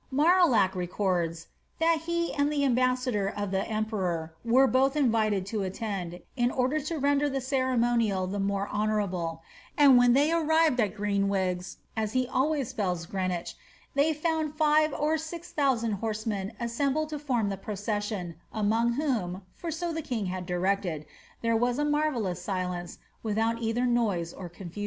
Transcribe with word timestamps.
3Iarillac 0.11 0.73
records, 0.73 1.45
*^ 1.45 1.45
that 1.77 2.05
he 2.07 2.33
and 2.33 2.51
the 2.51 2.63
ambassador 2.65 3.29
of 3.29 3.51
the 3.51 3.63
emperor 3.67 4.33
were 4.43 4.65
both 4.65 4.95
invited 4.95 5.45
to 5.45 5.61
attend, 5.61 6.21
in 6.35 6.49
order 6.49 6.79
to 6.79 6.97
render 6.97 7.29
the 7.29 7.39
ceremonial 7.39 8.25
the 8.25 8.39
more 8.39 8.65
ho 8.65 8.87
nourable, 8.87 9.41
and 9.77 9.99
when 9.99 10.13
they 10.13 10.31
arrived 10.31 10.79
at 10.79 10.95
Greenwigs 10.95 11.77
(as 11.95 12.13
he 12.13 12.27
always 12.27 12.69
spells 12.69 13.05
Greenwich) 13.05 13.53
they 13.93 14.11
found 14.11 14.55
five 14.55 14.91
or 14.91 15.19
six 15.19 15.51
thousand 15.51 15.91
horsemen 15.91 16.53
assembled 16.59 17.09
to 17.09 17.19
form 17.19 17.51
tlie 17.51 17.61
procession, 17.61 18.33
among 18.51 18.93
whom, 18.93 19.43
for 19.53 19.69
so 19.69 19.93
the 19.93 20.01
king 20.01 20.25
had 20.25 20.47
directed, 20.47 21.05
there 21.43 21.55
was 21.55 21.77
a 21.77 21.85
marvellous 21.85 22.41
silence, 22.41 22.97
witliout 23.23 23.59
either 23.61 23.85
noise 23.85 24.33
or 24.33 24.49
confusion." 24.49 24.79